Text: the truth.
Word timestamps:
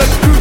the 0.00 0.06
truth. 0.06 0.39